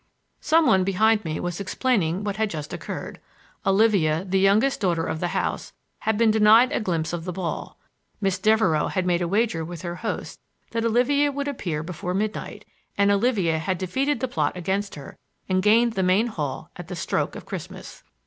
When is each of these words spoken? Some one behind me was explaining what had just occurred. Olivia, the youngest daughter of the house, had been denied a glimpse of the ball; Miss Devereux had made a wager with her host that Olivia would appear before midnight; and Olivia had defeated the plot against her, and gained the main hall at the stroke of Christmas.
Some 0.39 0.65
one 0.65 0.83
behind 0.83 1.23
me 1.23 1.39
was 1.39 1.59
explaining 1.59 2.23
what 2.23 2.37
had 2.37 2.49
just 2.49 2.73
occurred. 2.73 3.19
Olivia, 3.67 4.25
the 4.25 4.39
youngest 4.39 4.79
daughter 4.81 5.05
of 5.05 5.19
the 5.19 5.27
house, 5.27 5.73
had 5.99 6.17
been 6.17 6.31
denied 6.31 6.71
a 6.71 6.79
glimpse 6.79 7.13
of 7.13 7.23
the 7.23 7.31
ball; 7.31 7.77
Miss 8.19 8.39
Devereux 8.39 8.87
had 8.87 9.05
made 9.05 9.21
a 9.21 9.27
wager 9.27 9.63
with 9.63 9.83
her 9.83 9.97
host 9.97 10.39
that 10.71 10.83
Olivia 10.83 11.31
would 11.31 11.47
appear 11.47 11.83
before 11.83 12.15
midnight; 12.15 12.65
and 12.97 13.11
Olivia 13.11 13.59
had 13.59 13.77
defeated 13.77 14.21
the 14.21 14.27
plot 14.27 14.57
against 14.57 14.95
her, 14.95 15.19
and 15.47 15.61
gained 15.61 15.93
the 15.93 16.01
main 16.01 16.25
hall 16.25 16.71
at 16.77 16.87
the 16.87 16.95
stroke 16.95 17.35
of 17.35 17.45
Christmas. 17.45 18.01